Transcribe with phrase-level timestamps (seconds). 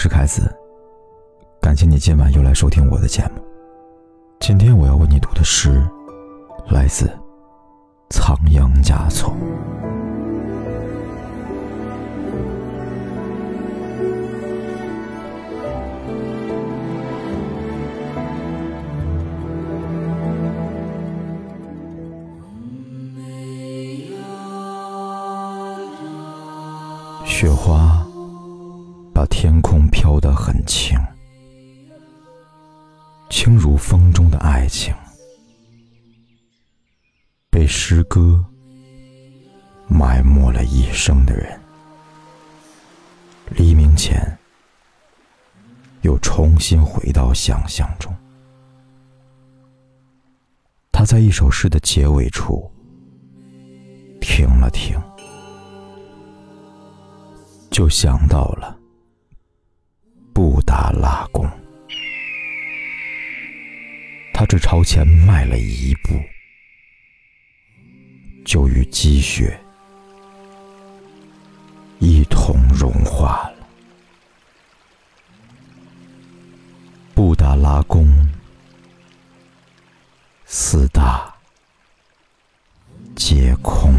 [0.00, 0.50] 是凯子，
[1.60, 3.42] 感谢你今晚又来收听我的节目。
[4.38, 5.78] 今天我要为你读的诗，
[6.70, 7.06] 来自
[8.08, 9.36] 仓央嘉措。
[27.26, 27.99] 雪花
[29.20, 30.98] 把天空飘得很轻，
[33.28, 34.94] 轻如风中的爱情，
[37.50, 38.42] 被诗歌
[39.86, 41.60] 埋没了一生的人，
[43.50, 44.38] 黎明前
[46.00, 48.10] 又重新回到想象中。
[50.90, 52.72] 他在一首诗的结尾处
[54.18, 54.98] 停了停。
[57.70, 58.79] 就想到了
[64.50, 66.20] 只朝前迈了一步，
[68.44, 69.56] 就与积雪
[72.00, 73.68] 一同融化了。
[77.14, 78.08] 布达拉宫
[80.46, 81.32] 四大
[83.14, 83.94] 皆空。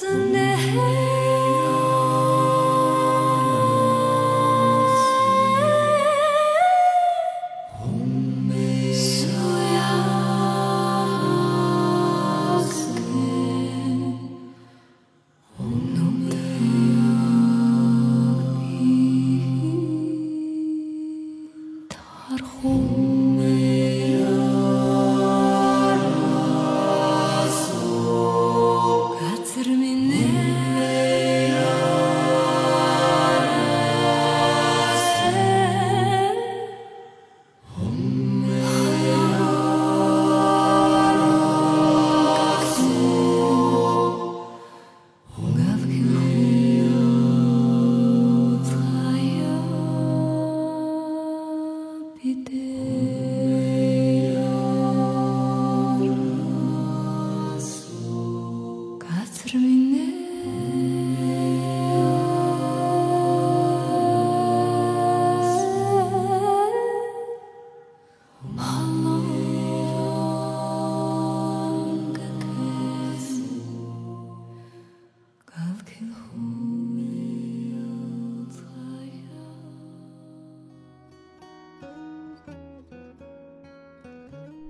[0.00, 0.47] listening.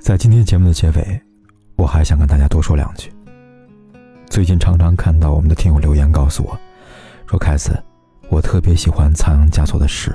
[0.00, 1.20] 在今天节目的结尾，
[1.76, 3.17] 我还想跟大家多说两句。
[4.28, 6.56] 最近常常看到我们的听友留言告诉我，
[7.26, 7.82] 说：“凯子，
[8.28, 10.14] 我特别喜欢仓央嘉措的诗，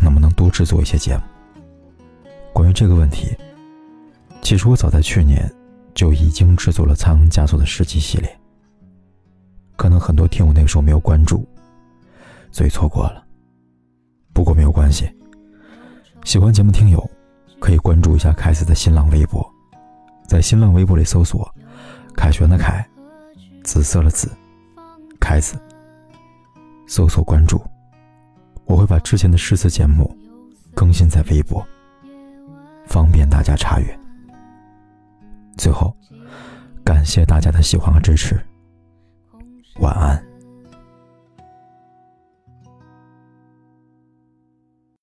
[0.00, 1.22] 能不能多制作一些节目？”
[2.54, 3.36] 关于这个问题，
[4.40, 5.50] 其实我早在去年
[5.94, 8.40] 就已经制作了仓央嘉措的诗集系列。
[9.76, 11.46] 可能很多听友那个时候没有关注，
[12.52, 13.24] 所以错过了。
[14.32, 15.10] 不过没有关系，
[16.24, 17.10] 喜欢节目听友。
[17.58, 19.46] 可以关注一下凯子的新浪微博，
[20.26, 21.46] 在新浪微博里搜索
[22.16, 22.88] “凯旋的凯，
[23.70, 24.28] 紫色的紫，
[25.20, 25.56] 凯子”，
[26.88, 27.62] 搜索关注，
[28.64, 30.12] 我会把之前的诗词节目
[30.74, 31.64] 更新在微博，
[32.88, 34.00] 方便大家查阅。
[35.56, 35.96] 最后，
[36.84, 38.44] 感谢大家的喜欢和支持，
[39.78, 40.29] 晚安。